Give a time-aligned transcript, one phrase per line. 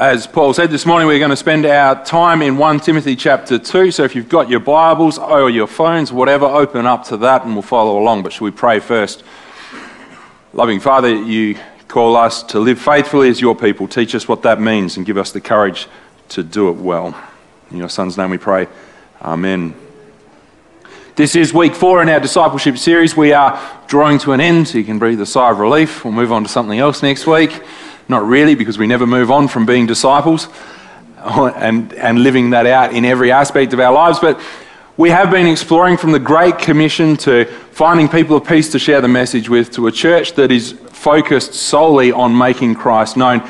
[0.00, 3.58] As Paul said this morning, we're going to spend our time in 1 Timothy chapter
[3.58, 3.90] 2.
[3.90, 7.52] So if you've got your Bibles or your phones, whatever, open up to that and
[7.52, 8.22] we'll follow along.
[8.22, 9.22] But should we pray first?
[10.54, 13.86] Loving Father, you call us to live faithfully as your people.
[13.86, 15.86] Teach us what that means and give us the courage
[16.30, 17.14] to do it well.
[17.70, 18.68] In your Son's name we pray.
[19.20, 19.74] Amen.
[21.14, 23.14] This is week four in our discipleship series.
[23.14, 26.06] We are drawing to an end, so you can breathe a sigh of relief.
[26.06, 27.62] We'll move on to something else next week.
[28.10, 30.48] Not really, because we never move on from being disciples
[31.16, 34.18] and, and living that out in every aspect of our lives.
[34.18, 34.40] But
[34.96, 39.00] we have been exploring from the Great Commission to finding people of peace to share
[39.00, 43.48] the message with, to a church that is focused solely on making Christ known.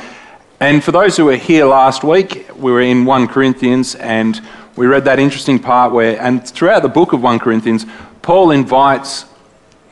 [0.61, 4.39] And for those who were here last week, we were in 1 Corinthians and
[4.77, 7.87] we read that interesting part where, and throughout the book of 1 Corinthians,
[8.21, 9.25] Paul invites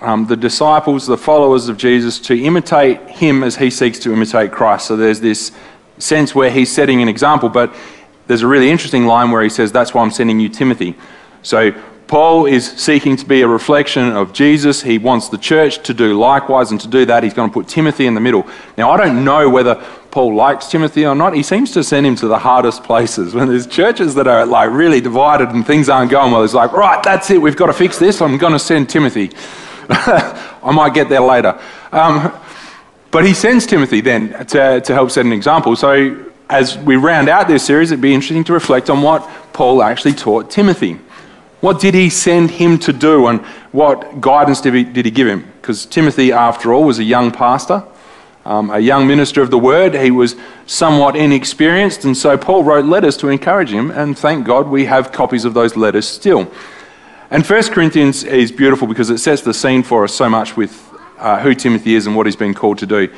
[0.00, 4.52] um, the disciples, the followers of Jesus, to imitate him as he seeks to imitate
[4.52, 4.86] Christ.
[4.86, 5.52] So there's this
[5.98, 7.74] sense where he's setting an example, but
[8.26, 10.94] there's a really interesting line where he says, That's why I'm sending you Timothy.
[11.42, 11.72] So
[12.08, 14.82] Paul is seeking to be a reflection of Jesus.
[14.82, 17.68] He wants the church to do likewise, and to do that, he's going to put
[17.68, 18.46] Timothy in the middle.
[18.78, 19.74] Now, I don't know whether
[20.10, 21.34] Paul likes Timothy or not.
[21.34, 23.34] He seems to send him to the hardest places.
[23.38, 26.72] When there's churches that are like really divided and things aren't going well, he's like,
[26.72, 28.22] right, that's it, we've got to fix this.
[28.22, 29.30] I'm going to send Timothy.
[29.90, 31.58] I might get there later.
[31.92, 32.32] Um,
[33.10, 35.74] but he sends Timothy then to, to help set an example.
[35.76, 39.82] So as we round out this series, it'd be interesting to reflect on what Paul
[39.82, 40.98] actually taught Timothy.
[41.60, 43.40] What did he send him to do and
[43.72, 45.50] what guidance did he, did he give him?
[45.60, 47.82] Because Timothy, after all, was a young pastor,
[48.44, 49.94] um, a young minister of the word.
[49.94, 50.36] He was
[50.66, 55.12] somewhat inexperienced, and so Paul wrote letters to encourage him, and thank God we have
[55.12, 56.50] copies of those letters still.
[57.30, 60.82] And 1 Corinthians is beautiful because it sets the scene for us so much with
[61.18, 63.12] uh, who Timothy is and what he's been called to do.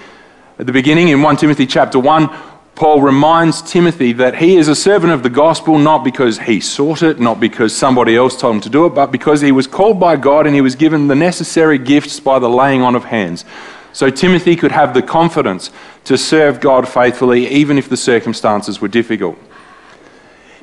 [0.58, 2.28] At the beginning, in 1 Timothy chapter 1,
[2.74, 7.04] Paul reminds Timothy that he is a servant of the gospel not because he sought
[7.04, 10.00] it, not because somebody else told him to do it, but because he was called
[10.00, 13.44] by God and he was given the necessary gifts by the laying on of hands.
[13.92, 15.70] So Timothy could have the confidence
[16.04, 19.38] to serve God faithfully even if the circumstances were difficult.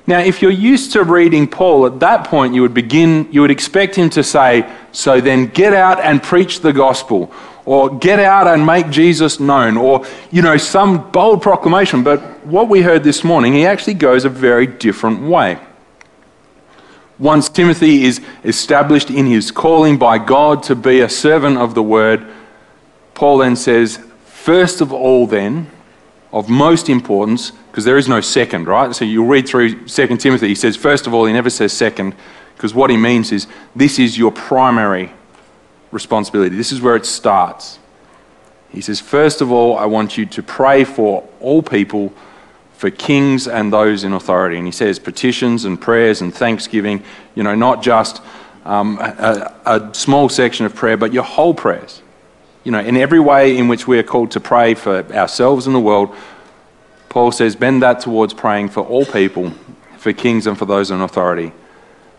[0.08, 3.52] Now, if you're used to reading Paul, at that point you would begin, you would
[3.52, 7.30] expect him to say, So then get out and preach the gospel,
[7.66, 12.04] or get out and make Jesus known, or, you know, some bold proclamation.
[12.04, 15.60] But what we heard this morning, he actually goes a very different way.
[17.20, 21.84] Once Timothy is established in his calling by God to be a servant of the
[21.84, 22.26] word,
[23.14, 25.70] Paul then says, First of all, then,
[26.38, 28.96] of most importance, because there is no second, right?
[28.96, 30.48] So you'll read through 2 Timothy.
[30.48, 32.14] He says, first of all, he never says second,
[32.56, 35.12] because what he means is this is your primary
[35.92, 36.56] responsibility.
[36.56, 37.80] This is where it starts.
[38.70, 42.14] He says, first of all, I want you to pray for all people,
[42.74, 44.58] for kings and those in authority.
[44.58, 47.04] And he says petitions and prayers and thanksgiving,
[47.34, 48.22] you know, not just
[48.64, 52.04] um, a, a small section of prayer, but your whole prayers.
[52.68, 55.74] You know, in every way in which we are called to pray for ourselves and
[55.74, 56.14] the world,
[57.08, 59.54] Paul says, bend that towards praying for all people,
[59.98, 61.54] for kings and for those in authority.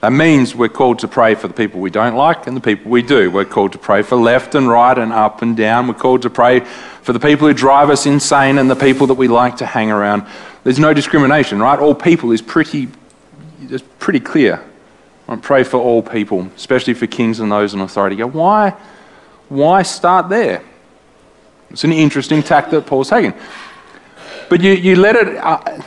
[0.00, 2.90] That means we're called to pray for the people we don't like and the people
[2.90, 3.30] we do.
[3.30, 5.86] We're called to pray for left and right and up and down.
[5.86, 6.60] We're called to pray
[7.02, 9.90] for the people who drive us insane and the people that we like to hang
[9.90, 10.26] around.
[10.64, 11.78] There's no discrimination, right?
[11.78, 12.88] All people is pretty,
[13.60, 14.64] it's pretty clear.
[15.26, 15.42] Right?
[15.42, 18.16] Pray for all people, especially for kings and those in authority.
[18.16, 18.74] Go, why,
[19.48, 20.62] why start there?
[21.70, 23.34] It's an interesting tack that Paul's taking.
[24.48, 25.82] But you, you let it, uh,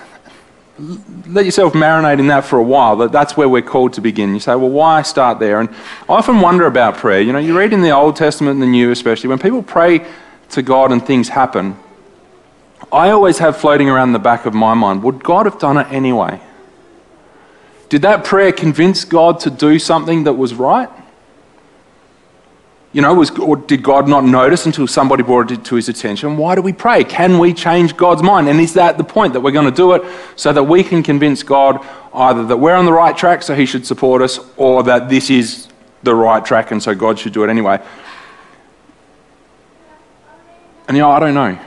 [1.27, 2.95] let yourself marinate in that for a while.
[2.97, 4.33] That that's where we're called to begin.
[4.33, 5.59] You say, well, why start there?
[5.59, 5.69] And
[6.07, 7.21] I often wonder about prayer.
[7.21, 10.05] You know, you read in the Old Testament and the New, especially when people pray
[10.49, 11.77] to God and things happen.
[12.91, 15.87] I always have floating around the back of my mind, would God have done it
[15.91, 16.41] anyway?
[17.89, 20.89] Did that prayer convince God to do something that was right?
[22.93, 26.35] You know, was, or did God not notice until somebody brought it to his attention?
[26.35, 27.05] Why do we pray?
[27.05, 28.49] Can we change God's mind?
[28.49, 30.03] And is that the point that we're going to do it
[30.35, 33.65] so that we can convince God either that we're on the right track so he
[33.65, 35.69] should support us or that this is
[36.03, 37.81] the right track and so God should do it anyway?
[40.89, 41.57] And you know, I don't know.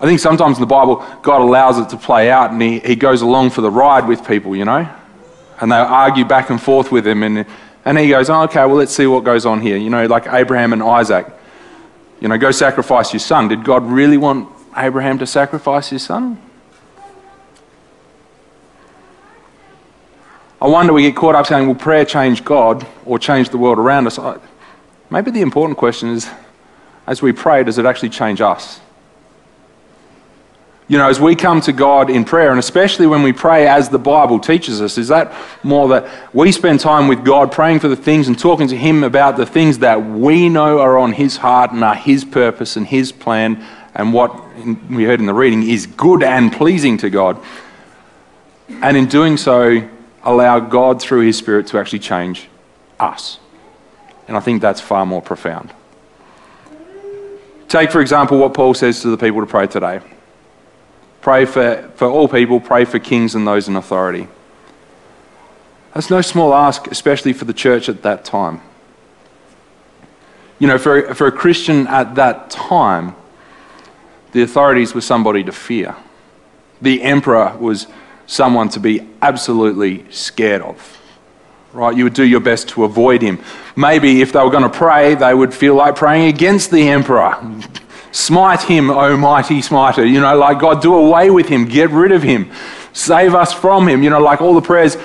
[0.00, 2.96] I think sometimes in the Bible, God allows it to play out and he, he
[2.96, 4.88] goes along for the ride with people, you know?
[5.60, 7.46] And they argue back and forth with him and
[7.84, 9.76] and he goes, oh, okay, well, let's see what goes on here.
[9.76, 11.26] You know, like Abraham and Isaac.
[12.20, 13.48] You know, go sacrifice your son.
[13.48, 16.40] Did God really want Abraham to sacrifice his son?
[20.60, 23.78] I wonder we get caught up saying, will prayer change God or change the world
[23.78, 24.20] around us?
[25.10, 26.30] Maybe the important question is,
[27.04, 28.80] as we pray, does it actually change us?
[30.92, 33.88] You know, as we come to God in prayer, and especially when we pray as
[33.88, 37.88] the Bible teaches us, is that more that we spend time with God praying for
[37.88, 41.38] the things and talking to Him about the things that we know are on His
[41.38, 44.38] heart and are His purpose and His plan and what
[44.90, 47.42] we heard in the reading is good and pleasing to God.
[48.68, 49.88] And in doing so,
[50.22, 52.50] allow God through His Spirit to actually change
[53.00, 53.40] us.
[54.28, 55.72] And I think that's far more profound.
[57.68, 60.02] Take, for example, what Paul says to the people to pray today
[61.22, 64.28] pray for, for all people, pray for kings and those in authority.
[65.94, 68.60] That's no small ask, especially for the church at that time.
[70.58, 73.14] You know, for, for a Christian at that time,
[74.32, 75.94] the authorities were somebody to fear.
[76.80, 77.86] The emperor was
[78.26, 80.98] someone to be absolutely scared of.
[81.72, 81.96] Right?
[81.96, 83.38] You would do your best to avoid him.
[83.76, 87.36] Maybe if they were going to pray, they would feel like praying against the emperor.
[88.12, 90.04] Smite him, O mighty smiter.
[90.04, 92.50] You know, like God, do away with him, get rid of him,
[92.92, 94.02] save us from him.
[94.02, 94.96] You know, like all the prayers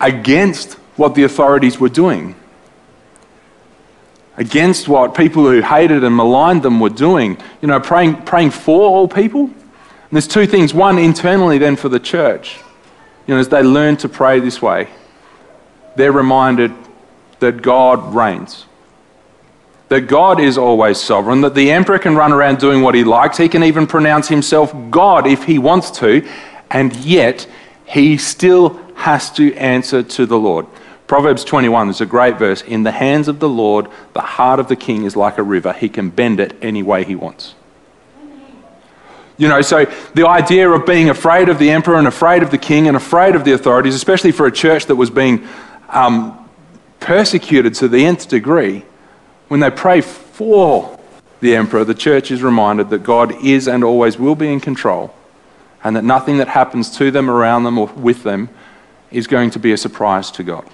[0.00, 2.34] against what the authorities were doing
[4.38, 7.36] against what people who hated and maligned them were doing.
[7.60, 9.42] You know, praying, praying for all people.
[9.42, 10.72] And there's two things.
[10.72, 12.58] One, internally, then for the church.
[13.26, 14.88] You know, as they learn to pray this way,
[15.96, 16.72] they're reminded
[17.40, 18.64] that God reigns.
[19.88, 23.38] That God is always sovereign, that the emperor can run around doing what he likes.
[23.38, 26.26] He can even pronounce himself God if he wants to,
[26.70, 27.48] and yet
[27.86, 30.66] he still has to answer to the Lord.
[31.06, 32.60] Proverbs 21 is a great verse.
[32.60, 35.72] In the hands of the Lord, the heart of the king is like a river.
[35.72, 37.54] He can bend it any way he wants.
[39.38, 42.58] You know, so the idea of being afraid of the emperor and afraid of the
[42.58, 45.48] king and afraid of the authorities, especially for a church that was being
[45.88, 46.48] um,
[47.00, 48.84] persecuted to the nth degree,
[49.48, 50.98] when they pray for
[51.40, 55.14] the emperor, the church is reminded that God is and always will be in control
[55.82, 58.48] and that nothing that happens to them, around them, or with them
[59.10, 60.68] is going to be a surprise to God.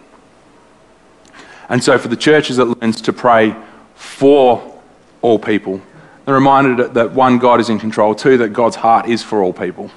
[1.68, 3.56] And so, for the churches that learns to pray
[3.94, 4.80] for
[5.22, 5.80] all people,
[6.24, 9.52] they're reminded that one, God is in control, two, that God's heart is for all
[9.52, 9.90] people.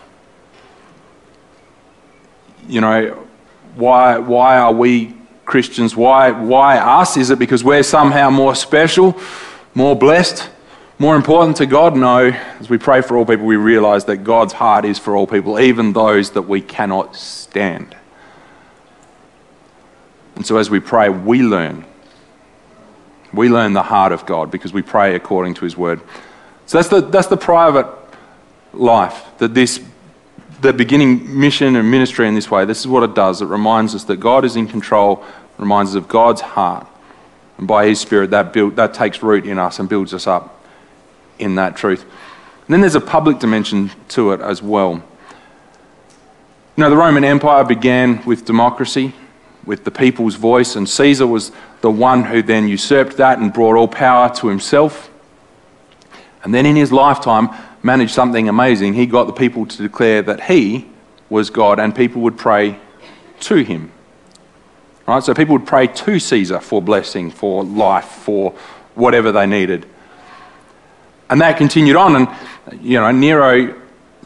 [2.67, 3.27] You know,
[3.75, 5.16] why, why are we
[5.47, 5.95] Christians?
[5.95, 7.15] Why, why us?
[7.15, 9.17] Is it because we're somehow more special,
[9.73, 10.49] more blessed,
[10.99, 11.95] more important to God?
[11.95, 12.27] No.
[12.59, 15.57] As we pray for all people, we realize that God's heart is for all people,
[15.57, 17.95] even those that we cannot stand.
[20.35, 21.85] And so as we pray, we learn.
[23.33, 26.01] We learn the heart of God because we pray according to His word.
[26.65, 27.87] So that's the, that's the private
[28.73, 29.81] life, that this,
[30.61, 33.41] the beginning mission and ministry in this way, this is what it does.
[33.41, 35.23] It reminds us that God is in control,
[35.57, 36.87] reminds us of God's heart.
[37.57, 40.63] And by His Spirit, that, build, that takes root in us and builds us up
[41.39, 42.03] in that truth.
[42.03, 45.03] And then there's a public dimension to it as well.
[46.75, 49.13] You know, the Roman Empire began with democracy
[49.67, 51.51] with the people's voice, and Caesar was
[51.81, 55.11] the one who then usurped that and brought all power to himself.
[56.43, 57.49] And then in his lifetime,
[57.83, 58.93] managed something amazing.
[58.93, 60.87] He got the people to declare that he
[61.29, 62.79] was God, and people would pray
[63.41, 63.91] to him.
[65.07, 65.23] Right?
[65.23, 68.51] So people would pray to Caesar for blessing, for life, for
[68.95, 69.85] whatever they needed.
[71.29, 73.75] And that continued on, and you know, Nero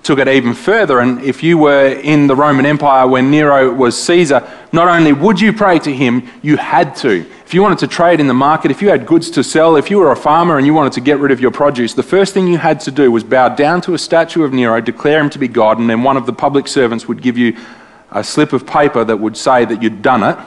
[0.04, 1.00] took it even further.
[1.00, 5.40] And if you were in the Roman Empire when Nero was Caesar, not only would
[5.40, 7.26] you pray to him, you had to.
[7.46, 9.92] If you wanted to trade in the market, if you had goods to sell, if
[9.92, 12.34] you were a farmer and you wanted to get rid of your produce, the first
[12.34, 15.30] thing you had to do was bow down to a statue of Nero, declare him
[15.32, 17.58] to be God, and then one of the public servants would give you
[18.12, 20.38] a slip of paper that would say that you'd done it.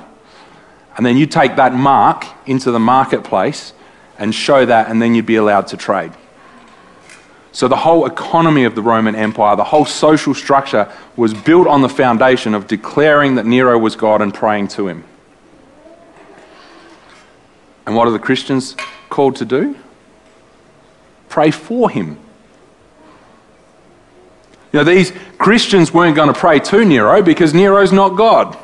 [0.96, 3.73] And then you'd take that mark into the marketplace
[4.18, 6.12] and show that, and then you'd be allowed to trade.
[7.54, 11.82] So the whole economy of the Roman Empire, the whole social structure was built on
[11.82, 15.04] the foundation of declaring that Nero was God and praying to him.
[17.87, 18.75] And what are the Christians
[19.08, 19.76] called to do?
[21.28, 22.18] Pray for him.
[24.73, 28.58] You know, these Christians weren't going to pray to Nero because Nero's not God.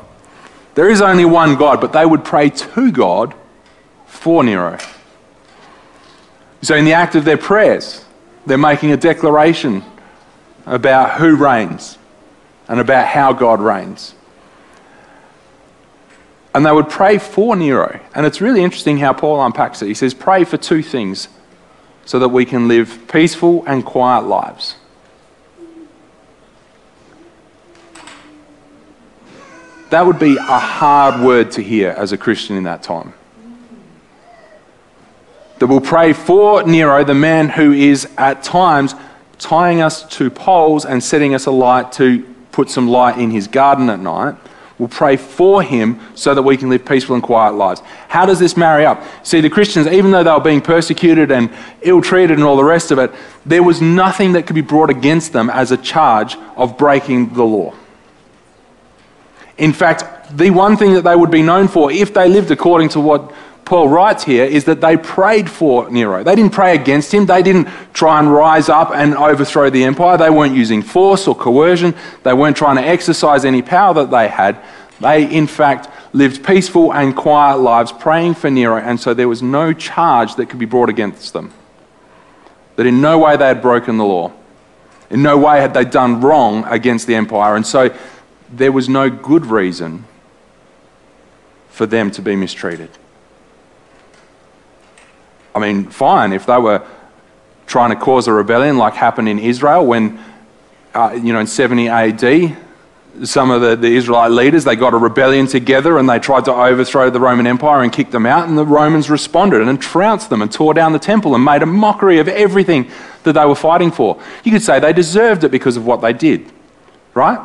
[0.75, 3.33] There is only one God, but they would pray to God
[4.05, 4.77] for Nero.
[6.61, 8.03] So, in the act of their prayers,
[8.45, 9.83] they're making a declaration
[10.65, 11.97] about who reigns
[12.67, 14.15] and about how God reigns.
[16.53, 17.99] And they would pray for Nero.
[18.13, 19.87] And it's really interesting how Paul unpacks it.
[19.87, 21.29] He says, Pray for two things
[22.05, 24.75] so that we can live peaceful and quiet lives.
[29.91, 33.13] That would be a hard word to hear as a Christian in that time
[35.61, 38.95] that will pray for Nero, the man who is at times
[39.37, 43.87] tying us to poles and setting us alight to put some light in his garden
[43.91, 44.35] at night.
[44.79, 47.83] We'll pray for him so that we can live peaceful and quiet lives.
[48.07, 49.03] How does this marry up?
[49.21, 51.51] See, the Christians, even though they were being persecuted and
[51.83, 53.11] ill treated and all the rest of it,
[53.45, 57.43] there was nothing that could be brought against them as a charge of breaking the
[57.43, 57.75] law.
[59.59, 62.89] In fact, the one thing that they would be known for, if they lived according
[62.89, 63.31] to what
[63.65, 66.23] Paul writes here, is that they prayed for Nero.
[66.23, 67.25] They didn't pray against him.
[67.25, 70.17] They didn't try and rise up and overthrow the empire.
[70.17, 71.95] They weren't using force or coercion.
[72.23, 74.61] They weren't trying to exercise any power that they had.
[74.99, 79.41] They, in fact, lived peaceful and quiet lives praying for Nero, and so there was
[79.41, 81.53] no charge that could be brought against them.
[82.75, 84.31] That in no way they had broken the law.
[85.09, 87.55] In no way had they done wrong against the empire.
[87.55, 87.95] And so
[88.51, 90.05] there was no good reason
[91.69, 92.89] for them to be mistreated.
[95.53, 96.85] I mean, fine, if they were
[97.67, 100.19] trying to cause a rebellion like happened in Israel when,
[100.93, 102.57] uh, you know, in 70 AD,
[103.23, 106.53] some of the, the Israelite leaders, they got a rebellion together and they tried to
[106.53, 110.41] overthrow the Roman Empire and kick them out, and the Romans responded and trounced them
[110.41, 112.89] and tore down the temple and made a mockery of everything
[113.23, 114.21] that they were fighting for.
[114.43, 116.51] You could say they deserved it because of what they did,
[117.13, 117.39] right?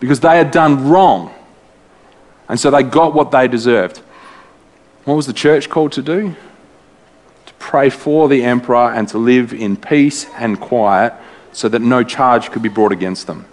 [0.00, 1.34] Because they had done wrong.
[2.48, 3.98] And so they got what they deserved.
[5.04, 6.36] What was the church called to do?
[7.58, 11.12] Pray for the emperor and to live in peace and quiet
[11.52, 13.46] so that no charge could be brought against them.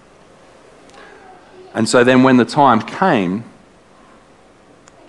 [1.74, 3.44] And so then, when the time came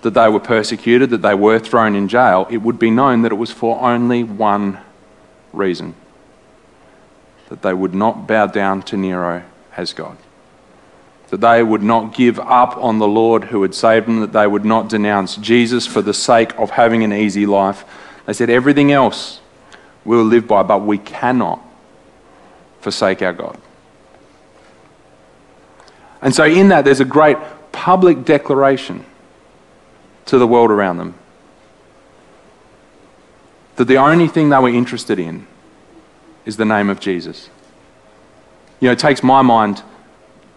[0.02, 3.32] that they were persecuted, that they were thrown in jail, it would be known that
[3.32, 4.78] it was for only one
[5.52, 5.94] reason
[7.48, 9.44] that they would not bow down to Nero
[9.76, 10.16] as God.
[11.28, 14.46] That they would not give up on the Lord who had saved them, that they
[14.46, 17.84] would not denounce Jesus for the sake of having an easy life.
[18.26, 19.40] They said, everything else
[20.04, 21.60] we'll live by, but we cannot
[22.80, 23.58] forsake our God.
[26.22, 27.36] And so, in that, there's a great
[27.72, 29.04] public declaration
[30.26, 31.14] to the world around them
[33.76, 35.46] that the only thing they were interested in
[36.44, 37.50] is the name of Jesus.
[38.80, 39.82] You know, it takes my mind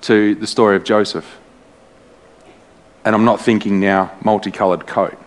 [0.01, 1.38] to the story of Joseph.
[3.05, 5.17] And I'm not thinking now multicolored coat.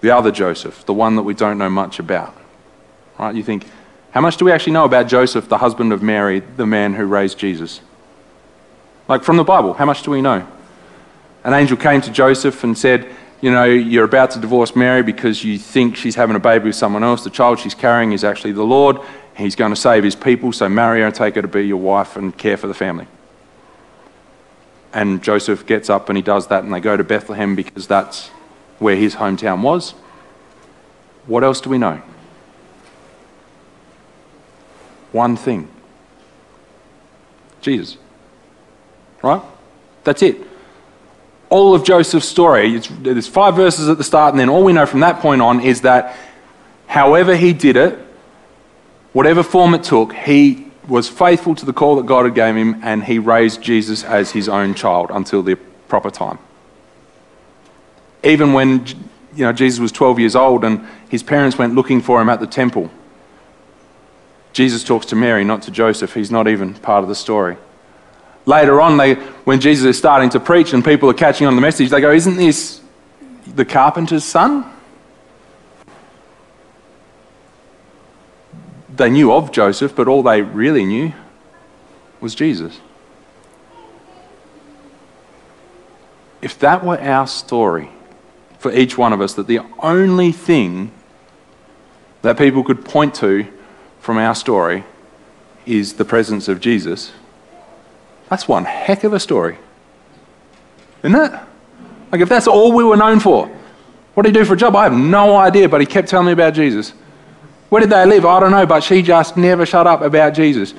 [0.00, 2.36] The other Joseph, the one that we don't know much about.
[3.18, 3.34] Right?
[3.34, 3.66] You think,
[4.10, 7.04] how much do we actually know about Joseph, the husband of Mary, the man who
[7.04, 7.80] raised Jesus?
[9.08, 10.46] Like from the Bible, how much do we know?
[11.44, 13.06] An angel came to Joseph and said,
[13.40, 16.74] You know, you're about to divorce Mary because you think she's having a baby with
[16.74, 17.24] someone else.
[17.24, 18.98] The child she's carrying is actually the Lord.
[19.36, 21.76] He's going to save his people, so marry her and take her to be your
[21.76, 23.06] wife and care for the family.
[24.92, 28.30] And Joseph gets up and he does that, and they go to Bethlehem because that's
[28.78, 29.92] where his hometown was.
[31.26, 32.00] What else do we know?
[35.12, 35.68] One thing
[37.66, 37.96] Jesus.
[39.24, 39.42] Right?
[40.04, 40.36] That's it.
[41.48, 44.86] All of Joseph's story, there's five verses at the start, and then all we know
[44.86, 46.16] from that point on is that
[46.86, 47.98] however he did it,
[49.12, 52.80] whatever form it took, he was faithful to the call that God had gave him,
[52.84, 55.56] and he raised Jesus as his own child until the
[55.88, 56.38] proper time.
[58.26, 58.84] Even when
[59.36, 62.40] you know, Jesus was 12 years old and his parents went looking for him at
[62.40, 62.90] the temple,
[64.52, 66.12] Jesus talks to Mary, not to Joseph.
[66.12, 67.56] He's not even part of the story.
[68.44, 69.14] Later on, they,
[69.44, 72.10] when Jesus is starting to preach and people are catching on the message, they go,
[72.10, 72.80] Isn't this
[73.46, 74.64] the carpenter's son?
[78.88, 81.12] They knew of Joseph, but all they really knew
[82.20, 82.80] was Jesus.
[86.42, 87.90] If that were our story
[88.70, 90.90] for each one of us, that the only thing
[92.22, 93.46] that people could point to
[94.00, 94.84] from our story
[95.64, 97.12] is the presence of Jesus
[98.28, 99.58] that's one heck of a story.
[101.02, 101.32] Isn't it?
[102.10, 103.46] Like, if that's all we were known for,
[104.14, 104.74] what did he do for a job?
[104.74, 106.90] I have no idea, but he kept telling me about Jesus.
[107.68, 108.24] Where did they live?
[108.24, 110.72] I don't know, but she just never shut up about Jesus.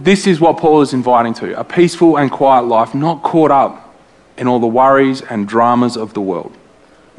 [0.00, 3.94] This is what Paul is inviting to a peaceful and quiet life, not caught up
[4.36, 6.56] in all the worries and dramas of the world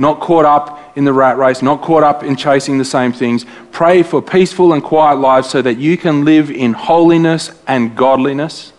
[0.01, 3.45] not caught up in the rat race, not caught up in chasing the same things.
[3.71, 8.73] Pray for peaceful and quiet lives so that you can live in holiness and godliness,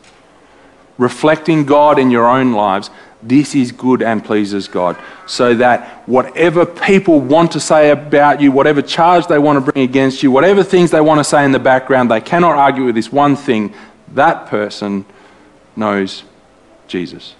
[0.98, 2.90] reflecting God in your own lives.
[3.22, 4.96] This is good and pleases God.
[5.28, 9.84] So that whatever people want to say about you, whatever charge they want to bring
[9.84, 12.96] against you, whatever things they want to say in the background, they cannot argue with
[12.96, 13.72] this one thing
[14.14, 15.04] that person
[15.76, 16.24] knows
[16.88, 17.34] Jesus.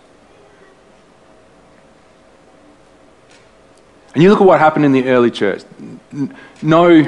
[4.15, 5.63] And you look at what happened in the early church.
[6.61, 7.05] No,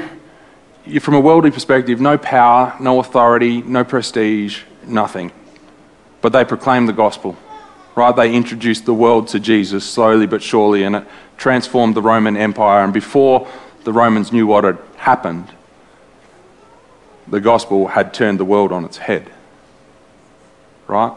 [0.99, 5.31] from a worldly perspective, no power, no authority, no prestige, nothing.
[6.21, 7.37] But they proclaimed the gospel,
[7.95, 8.15] right?
[8.15, 11.05] They introduced the world to Jesus slowly but surely, and it
[11.37, 12.83] transformed the Roman Empire.
[12.83, 13.47] And before
[13.83, 15.47] the Romans knew what had happened,
[17.27, 19.31] the gospel had turned the world on its head,
[20.87, 21.13] right?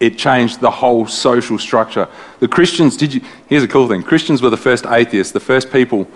[0.00, 2.08] It changed the whole social structure.
[2.40, 3.20] The Christians, did you?
[3.48, 6.08] Here's a cool thing Christians were the first atheists, the first people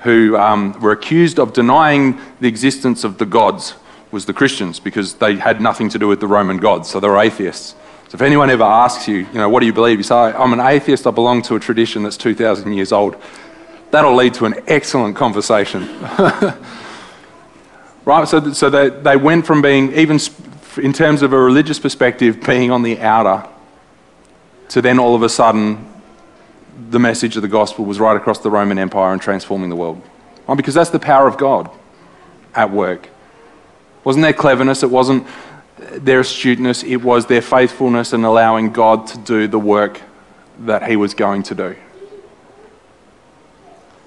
[0.00, 3.74] who um, were accused of denying the existence of the gods
[4.10, 7.08] was the Christians because they had nothing to do with the Roman gods, so they
[7.08, 7.74] were atheists.
[8.08, 9.96] So if anyone ever asks you, you know, what do you believe?
[9.98, 13.16] You say, I'm an atheist, I belong to a tradition that's 2,000 years old.
[13.90, 15.88] That'll lead to an excellent conversation.
[18.04, 18.28] right?
[18.28, 20.18] So, so they, they went from being, even
[20.78, 23.48] in terms of a religious perspective, being on the outer,
[24.68, 25.92] to then all of a sudden
[26.90, 30.00] the message of the gospel was right across the Roman Empire and transforming the world.
[30.46, 31.70] Well, because that's the power of God
[32.54, 33.08] at work.
[34.04, 35.26] Wasn't their cleverness, it wasn't
[35.92, 40.00] their astuteness, it was their faithfulness and allowing God to do the work
[40.60, 41.76] that He was going to do.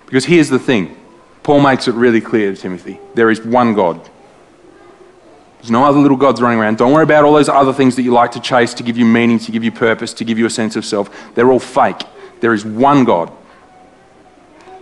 [0.06, 0.98] Because here's the thing
[1.44, 4.10] Paul makes it really clear to Timothy there is one God.
[5.66, 6.78] There's no other little gods running around.
[6.78, 9.06] Don't worry about all those other things that you like to chase to give you
[9.06, 11.10] meaning, to give you purpose, to give you a sense of self.
[11.34, 12.04] They're all fake.
[12.40, 13.32] There is one God,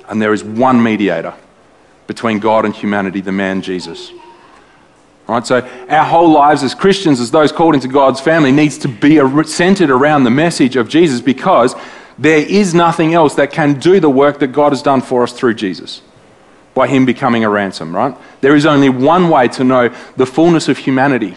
[0.10, 1.36] and there is one mediator
[2.06, 4.12] between God and humanity, the man Jesus.
[5.26, 8.90] Right, so our whole lives as Christians, as those called into God's family, needs to
[8.90, 11.76] be centered around the message of Jesus because
[12.20, 15.32] there is nothing else that can do the work that God has done for us
[15.32, 16.02] through Jesus
[16.74, 18.16] by Him becoming a ransom, right?
[18.42, 21.36] There is only one way to know the fullness of humanity,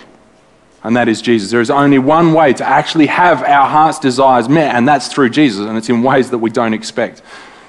[0.83, 1.50] and that is Jesus.
[1.50, 5.31] There is only one way to actually have our heart's desires met, and that's through
[5.31, 7.23] Jesus, and it's in ways that we don't expect.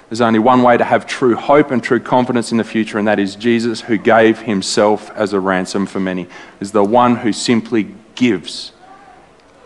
[0.10, 3.08] There's only one way to have true hope and true confidence in the future, and
[3.08, 6.28] that is Jesus, who gave himself as a ransom for many,
[6.62, 8.72] is the one who simply gives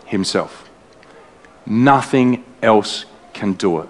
[0.06, 0.68] himself.
[1.64, 3.88] Nothing else can do it.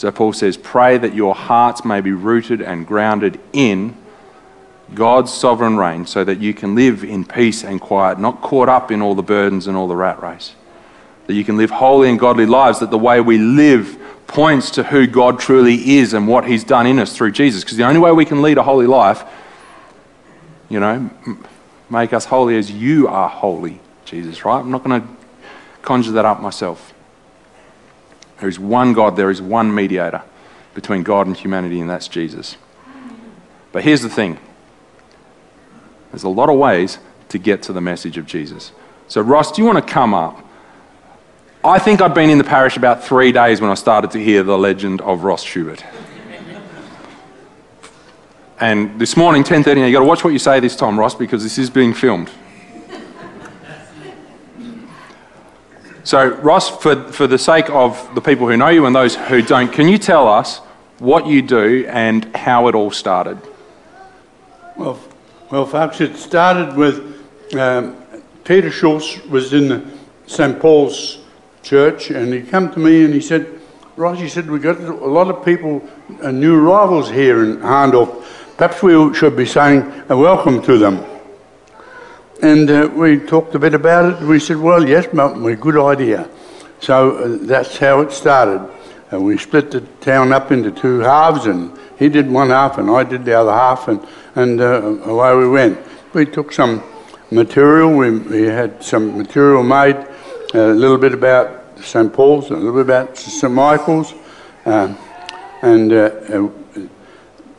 [0.00, 3.94] So Paul says, Pray that your hearts may be rooted and grounded in
[4.94, 8.90] God's sovereign reign so that you can live in peace and quiet, not caught up
[8.90, 10.54] in all the burdens and all the rat race.
[11.26, 14.84] That you can live holy and godly lives, that the way we live points to
[14.84, 17.62] who God truly is and what He's done in us through Jesus.
[17.62, 19.22] Because the only way we can lead a holy life,
[20.70, 21.10] you know,
[21.90, 24.60] make us holy as you are holy, Jesus, right?
[24.60, 25.08] I'm not going to
[25.82, 26.94] conjure that up myself.
[28.40, 30.22] There is one God, there is one mediator
[30.74, 32.56] between God and humanity, and that's Jesus.
[33.72, 34.38] But here's the thing
[36.10, 36.98] there's a lot of ways
[37.28, 38.72] to get to the message of Jesus.
[39.06, 40.44] So, Ross, do you want to come up?
[41.62, 44.42] I think I'd been in the parish about three days when I started to hear
[44.42, 45.84] the legend of Ross Schubert.
[48.58, 51.42] and this morning, 10.30, you've got to watch what you say this time, Ross, because
[51.42, 52.30] this is being filmed.
[56.10, 59.42] So, Ross, for, for the sake of the people who know you and those who
[59.42, 60.58] don't, can you tell us
[60.98, 63.38] what you do and how it all started?
[64.76, 64.98] Well,
[65.52, 67.16] well, folks, it started with
[67.54, 67.94] um,
[68.42, 69.88] Peter Schultz was in
[70.26, 70.58] St.
[70.58, 71.22] Paul's
[71.62, 73.46] church, and he come to me and he said,
[73.94, 75.80] Ross, he said, we've got a lot of people,
[76.24, 78.56] uh, new arrivals here in Hahndorf.
[78.56, 81.04] Perhaps we should be saying a welcome to them.
[82.42, 84.26] And uh, we talked a bit about it.
[84.26, 86.28] We said, well, yes, a good idea.
[86.80, 88.68] So uh, that's how it started.
[89.10, 92.88] And we split the town up into two halves, and he did one half, and
[92.90, 95.78] I did the other half, and and uh, away we went.
[96.12, 96.82] We took some
[97.30, 99.96] material, we, we had some material made,
[100.54, 102.12] a little bit about St.
[102.12, 103.52] Paul's, a little bit about St.
[103.52, 104.14] Michael's,
[104.66, 104.94] uh,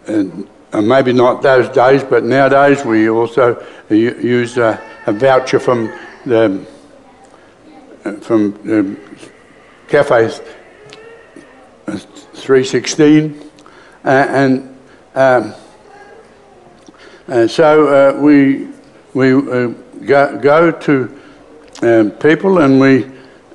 [0.08, 5.60] and, uh, and uh, maybe not those days, but nowadays we also use a voucher
[5.60, 5.92] from
[6.26, 6.66] the
[8.22, 8.98] from the
[9.88, 10.30] Cafe
[11.88, 13.52] 316,
[14.04, 14.78] and
[15.14, 15.54] um,
[17.28, 18.68] and so uh, we,
[19.14, 19.68] we uh,
[20.06, 21.20] go, go to
[21.82, 23.10] um, people and we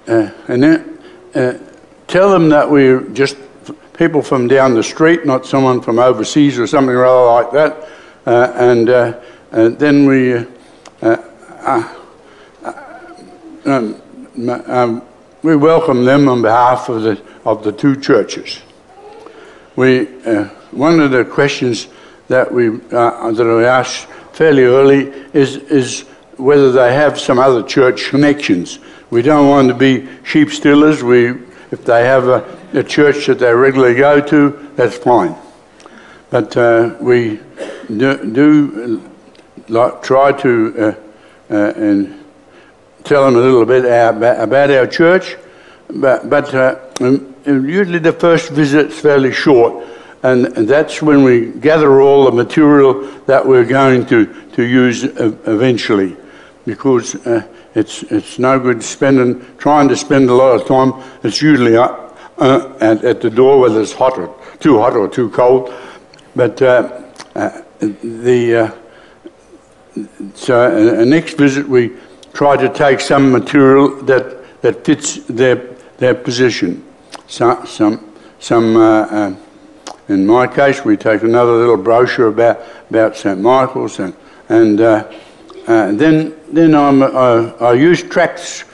[0.08, 0.98] uh, and then,
[1.34, 1.58] uh,
[2.06, 3.36] tell them that we're just
[3.96, 7.88] people from down the street, not someone from overseas or something rather like that.
[8.26, 8.88] Uh, and,
[9.52, 10.34] and, then we
[13.64, 14.00] um,
[14.66, 15.02] um,
[15.42, 18.60] we welcome them on behalf of the of the two churches.
[19.76, 20.04] We
[20.72, 21.88] one of the questions
[22.28, 26.02] that we uh, that I asked fairly early is is
[26.36, 28.78] whether they have some other church connections.
[29.10, 31.02] We don't want to be sheep stealers.
[31.02, 31.28] We
[31.70, 35.34] if they have a, a church that they regularly go to, that's fine.
[36.30, 37.40] But uh, we
[37.88, 39.10] do, do
[39.68, 40.94] like, try to uh,
[41.50, 42.24] uh, and
[43.04, 45.36] tell them a little bit about, about our church,
[45.88, 49.86] but, but uh, um, usually the first visit's fairly short,
[50.22, 55.04] and, and that's when we gather all the material that we're going to, to use
[55.04, 56.16] eventually,
[56.66, 60.92] because uh, it's, it's no good spending, trying to spend a lot of time.
[61.22, 62.05] It's usually uh,
[62.38, 65.72] uh, at, at the door whether it's hot or too hot or too cold.
[66.34, 67.02] But uh,
[67.34, 68.70] uh, the uh,
[70.34, 71.92] so uh, uh, next visit we
[72.34, 75.56] try to take some material that, that fits their,
[75.98, 76.84] their position.
[77.26, 79.34] So, some, some uh,
[80.08, 83.40] in my case, we take another little brochure about, about St.
[83.40, 84.14] Michael's, and,
[84.48, 88.64] and then, then I'm, I use tracts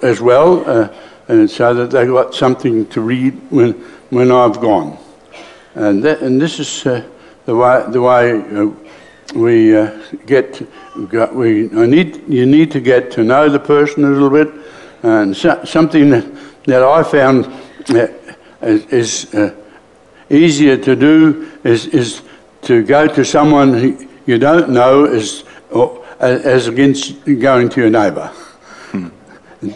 [0.00, 0.90] as well,
[1.32, 3.72] and so that they've got something to read when,
[4.10, 4.98] when I've gone.
[5.74, 7.08] And, that, and this is uh,
[7.46, 8.70] the way, the way uh,
[9.34, 10.62] we uh, get,
[11.08, 14.52] got, we, I need, you need to get to know the person a little bit.
[15.02, 16.30] And so, something that,
[16.66, 17.46] that I found
[17.88, 18.08] uh,
[18.60, 19.54] is, is uh,
[20.28, 22.20] easier to do is, is
[22.62, 28.30] to go to someone you don't know as, or, as against going to your neighbour.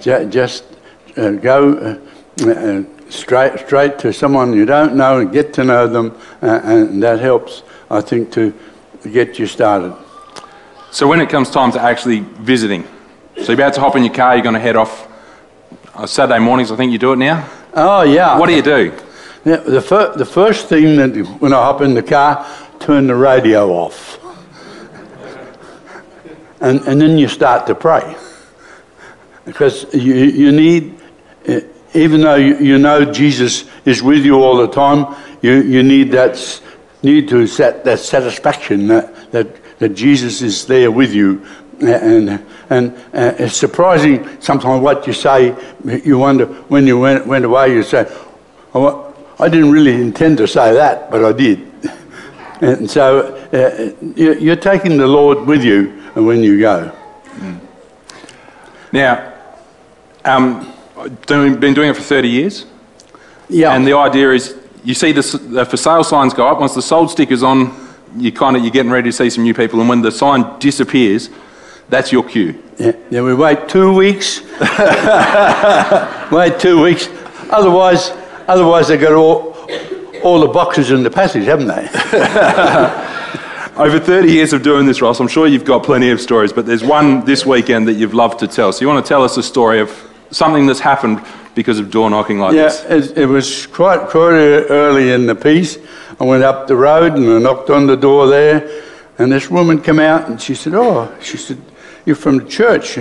[0.03, 0.76] Ju- Just
[1.17, 1.99] uh, go
[2.45, 6.61] uh, uh, straight, straight to someone you don't know and get to know them, uh,
[6.65, 8.53] and that helps, I think, to
[9.13, 9.95] get you started.
[10.91, 12.85] So when it comes time to actually visiting,
[13.37, 15.09] so you're about to hop in your car, you're going to head off
[15.95, 17.49] uh, Saturday mornings, I think you do it now.
[17.75, 18.39] Oh, yeah.
[18.39, 18.93] What do you do?
[19.45, 22.47] Yeah, the, fir- the first thing that when I hop in the car,
[22.81, 24.19] turn the radio off.
[26.61, 28.17] And, and then you start to pray.
[29.45, 30.99] Because you, you need,
[31.95, 36.63] even though you, know Jesus is with you all the time, you, you need that,
[37.03, 41.45] need to set that satisfaction that, that, that Jesus is there with you.
[41.81, 45.55] And, and uh, it's surprising sometimes what you say.
[45.85, 48.07] You wonder, when you went, went away, you say,
[48.75, 51.73] oh, I didn't really intend to say that, but I did.
[52.59, 56.91] And so uh, you- you're taking the Lord with you when you go.
[58.93, 59.35] Now,
[60.25, 60.73] um,
[61.27, 62.67] doing, been doing it for 30 years,
[63.49, 63.75] Yeah.
[63.75, 66.61] and the idea is you see the, the for sale signs go up.
[66.61, 67.75] Once the sold sticker's on,
[68.17, 70.59] you kind of you're getting ready to see some new people, and when the sign
[70.59, 71.29] disappears,
[71.89, 72.63] that's your cue.
[72.79, 74.41] Yeah, then we wait two weeks.
[76.31, 77.09] wait two weeks.
[77.51, 78.11] Otherwise,
[78.49, 79.55] otherwise they've got all,
[80.23, 81.89] all the boxes in the passage, haven't they?
[83.77, 86.65] Over 30 years of doing this, Ross, I'm sure you've got plenty of stories, but
[86.65, 88.73] there's one this weekend that you've loved to tell.
[88.73, 89.91] So you want to tell us a story of
[90.31, 93.11] something that's happened because of door knocking like yeah, this?
[93.11, 95.79] it, it was quite, quite early in the piece.
[96.21, 98.85] I went up the road and I knocked on the door there,
[99.19, 101.59] and this woman came out and she said, "Oh," she said,
[102.05, 102.99] "You're from the church."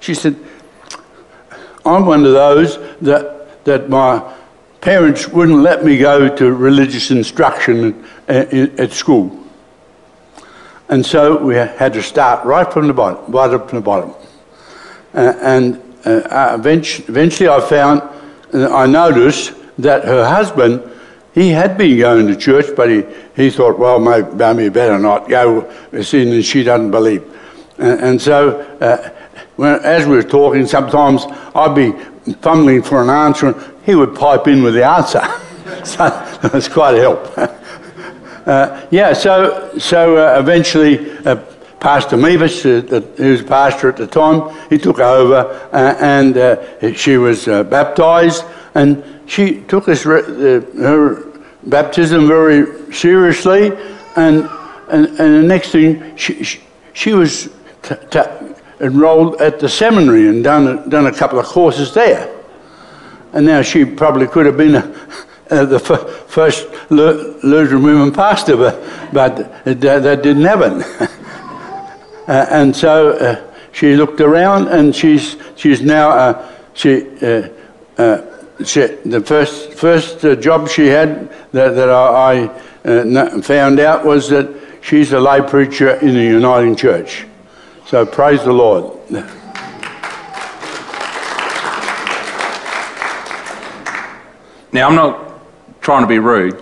[0.00, 0.36] She said,
[1.84, 4.22] "I'm one of those that that my
[4.80, 9.38] parents wouldn't let me go to religious instruction at, at, at school."
[10.88, 14.12] And so we had to start right from the bottom, right up from the bottom.
[15.14, 18.02] Uh, and eventually, eventually I found,
[18.54, 20.82] uh, I noticed that her husband,
[21.34, 25.70] he had been going to church, but he, he thought, well, maybe, better not go,
[26.02, 27.24] seeing that she doesn't believe.
[27.78, 29.10] And, and so, uh,
[29.56, 31.92] when, as we were talking, sometimes I'd be
[32.36, 35.22] fumbling for an answer, and he would pipe in with the answer.
[35.84, 37.38] so it was quite a help.
[38.44, 41.36] Uh, yeah, so so uh, eventually, uh,
[41.82, 46.94] Pastor Mevis, uh, who was pastor at the time, he took over, uh, and uh,
[46.94, 48.44] she was baptized,
[48.76, 51.24] and she took this her
[51.64, 53.72] baptism very seriously,
[54.14, 54.48] and
[54.90, 56.60] and, and the next thing she she,
[56.92, 57.50] she was
[57.82, 58.20] t- t-
[58.78, 62.32] enrolled at the seminary and done done a couple of courses there.
[63.32, 64.82] And now she probably could have been a,
[65.48, 68.80] the f- first Lu- Lutheran women pastor, but,
[69.12, 70.84] but that, that didn't happen.
[72.28, 77.48] uh, and so uh, she looked around and she's, she's now, uh, she, uh,
[77.98, 82.44] uh, she, the first, first uh, job she had that, that I,
[82.84, 84.48] I found out was that
[84.82, 87.26] she's a lay preacher in the Uniting Church.
[87.86, 88.98] So praise the Lord.
[94.72, 96.58] Now, I'm not trying to be rude,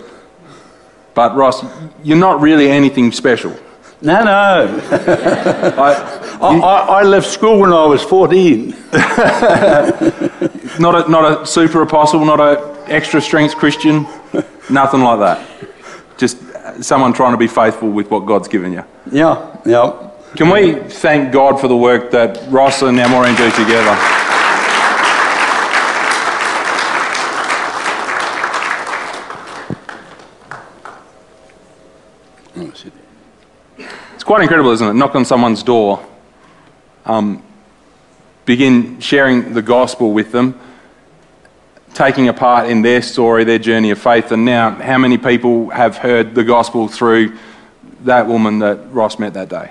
[1.13, 1.63] but Ross,
[2.03, 3.57] you're not really anything special.
[4.01, 4.81] No, no.
[4.91, 8.75] I, I, I, left school when I was 14.
[10.79, 14.07] Not a, not a super apostle, not a extra strength Christian,
[14.69, 15.47] nothing like that.
[16.17, 16.37] Just
[16.81, 18.83] someone trying to be faithful with what God's given you.
[19.11, 20.09] Yeah, yeah.
[20.35, 24.30] Can we thank God for the work that Ross and Maureen do together?
[34.31, 34.93] Quite incredible, isn't it?
[34.93, 36.01] Knock on someone's door,
[37.03, 37.43] um,
[38.45, 40.57] begin sharing the gospel with them,
[41.93, 44.31] taking a part in their story, their journey of faith.
[44.31, 47.37] And now, how many people have heard the gospel through
[48.05, 49.69] that woman that Ross met that day?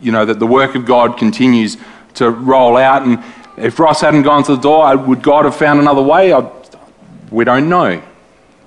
[0.00, 1.76] You know, that the work of God continues
[2.14, 3.06] to roll out.
[3.06, 3.22] And
[3.56, 6.32] if Ross hadn't gone to the door, would God have found another way?
[6.32, 6.50] I,
[7.30, 8.02] we don't know.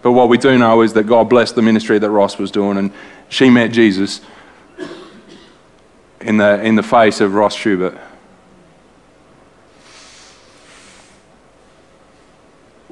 [0.02, 2.78] But what we do know is that God blessed the ministry that Ross was doing,
[2.78, 2.94] and
[3.28, 4.22] she met Jesus
[6.22, 7.98] in the, in the face of Ross Schubert.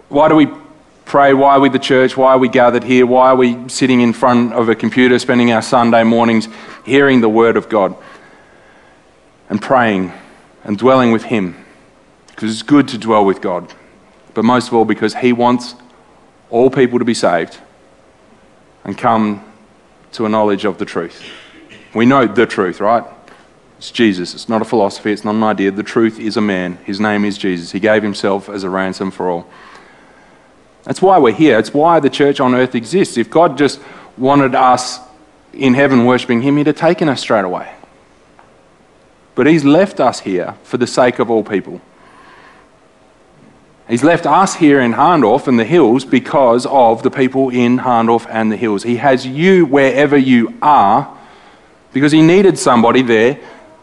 [0.09, 0.47] Why do we
[1.05, 1.33] pray?
[1.33, 2.15] Why are we the church?
[2.15, 3.05] Why are we gathered here?
[3.05, 6.47] Why are we sitting in front of a computer, spending our Sunday mornings
[6.85, 7.95] hearing the Word of God
[9.49, 10.13] and praying
[10.63, 11.55] and dwelling with Him?
[12.27, 13.73] Because it's good to dwell with God,
[14.33, 15.75] but most of all, because He wants
[16.49, 17.57] all people to be saved
[18.83, 19.43] and come
[20.11, 21.23] to a knowledge of the truth.
[21.93, 23.03] We know the truth, right?
[23.77, 24.33] It's Jesus.
[24.33, 25.71] It's not a philosophy, it's not an idea.
[25.71, 26.77] The truth is a man.
[26.85, 27.71] His name is Jesus.
[27.71, 29.47] He gave himself as a ransom for all.
[30.85, 31.57] That's why we're here.
[31.57, 33.17] It's why the church on earth exists.
[33.17, 33.81] If God just
[34.17, 34.99] wanted us
[35.51, 37.73] in heaven worshipping Him, He'd have taken us straight away.
[39.33, 41.81] But He's left us here for the sake of all people.
[43.89, 48.27] He's left us here in Hahndorf and the hills because of the people in Hahndorf
[48.29, 48.83] and the hills.
[48.83, 51.15] He has you wherever you are
[51.93, 53.39] because He needed somebody there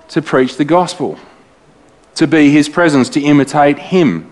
[0.09, 1.19] to preach the gospel,
[2.17, 4.31] to be His presence, to imitate Him.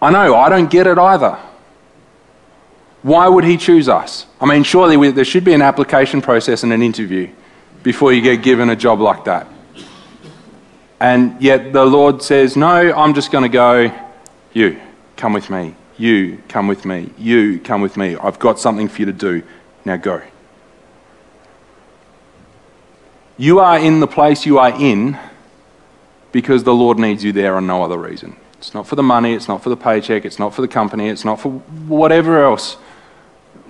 [0.00, 1.38] I know, I don't get it either.
[3.02, 4.26] Why would He choose us?
[4.40, 7.30] I mean, surely we, there should be an application process and an interview
[7.82, 9.46] before you get given a job like that.
[11.00, 13.92] And yet the Lord says, No, I'm just going to go,
[14.52, 14.80] you,
[15.16, 15.74] come with me.
[15.98, 17.10] You, come with me.
[17.18, 18.16] You, come with me.
[18.16, 19.42] I've got something for you to do.
[19.84, 20.22] Now go.
[23.36, 25.18] You are in the place you are in
[26.30, 28.36] because the Lord needs you there and no other reason.
[28.58, 31.08] It's not for the money, it's not for the paycheck, it's not for the company,
[31.08, 32.76] it's not for whatever else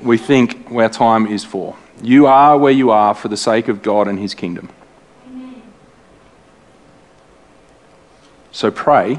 [0.03, 1.77] we think our time is for.
[2.03, 4.69] You are where you are for the sake of God and His kingdom.
[8.53, 9.19] So pray.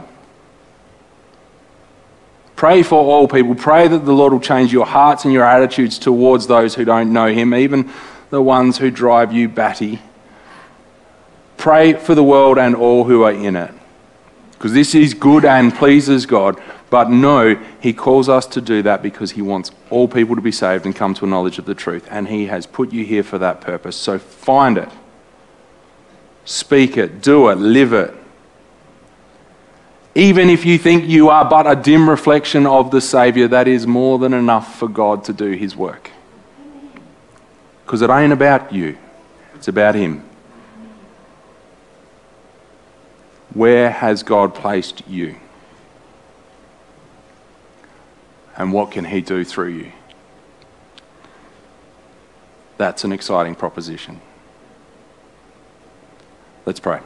[2.55, 3.53] Pray for all people.
[3.53, 7.12] Pray that the Lord will change your hearts and your attitudes towards those who don't
[7.12, 7.91] know Him, even
[8.29, 9.99] the ones who drive you batty.
[11.65, 13.71] Pray for the world and all who are in it.
[14.51, 16.62] Because this is good and pleases God.
[16.91, 20.51] But no, He calls us to do that because He wants all people to be
[20.51, 22.08] saved and come to a knowledge of the truth.
[22.12, 23.95] And He has put you here for that purpose.
[23.95, 24.89] So find it,
[26.43, 28.13] speak it, do it, live it.
[30.13, 33.88] Even if you think you are but a dim reflection of the Saviour, that is
[33.88, 36.12] more than enough for God to do His work.
[37.84, 38.99] Because it ain't about you,
[39.56, 40.23] it's about Him.
[43.55, 45.37] Where has God placed you?
[48.57, 49.91] And what can He do through you?
[52.77, 54.19] That's an exciting proposition.
[56.65, 56.99] Let's pray.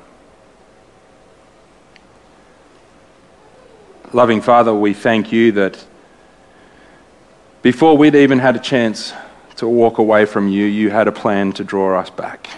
[4.12, 5.86] Loving Father, we thank you that
[7.62, 9.14] before we'd even had a chance
[9.58, 12.50] to walk away from you, you had a plan to draw us back.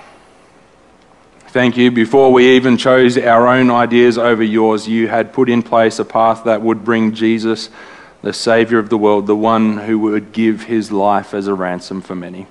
[1.52, 1.92] Thank you.
[1.92, 6.06] Before we even chose our own ideas over yours, you had put in place a
[6.06, 7.70] path that would bring Jesus,
[8.22, 12.00] the Saviour of the world, the one who would give his life as a ransom
[12.00, 12.48] for many.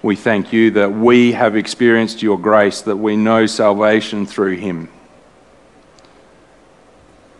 [0.00, 4.88] We thank you that we have experienced your grace, that we know salvation through him.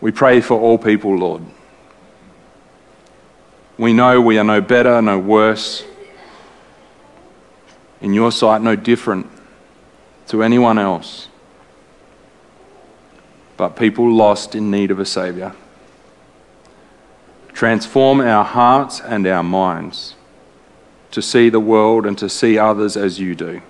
[0.03, 1.43] We pray for all people, Lord.
[3.79, 5.85] We know we are no better, no worse.
[8.03, 9.38] In your sight, no different
[10.29, 11.29] to anyone else,
[13.57, 15.55] but people lost in need of a Saviour.
[17.53, 20.15] Transform our hearts and our minds
[21.11, 23.61] to see the world and to see others as you do.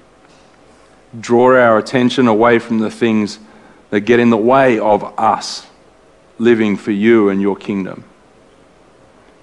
[1.19, 3.39] Draw our attention away from the things
[3.91, 5.67] that get in the way of us
[6.39, 8.05] living for you and your kingdom.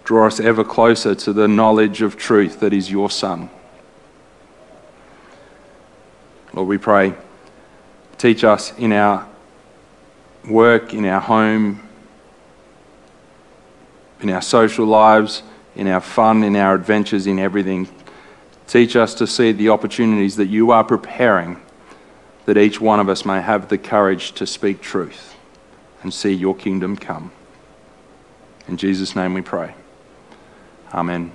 [0.04, 3.50] Draw us ever closer to the knowledge of truth that is your Son.
[6.56, 7.14] Lord, we pray,
[8.18, 9.28] teach us in our
[10.48, 11.86] work, in our home,
[14.22, 15.44] in our social lives,
[15.76, 17.90] in our fun, in our adventures, in everything.
[18.68, 21.62] Teach us to see the opportunities that you are preparing,
[22.46, 25.36] that each one of us may have the courage to speak truth
[26.04, 27.34] and see your kingdom come.
[28.70, 29.76] In Jesus' name we pray.
[30.94, 31.34] Amen.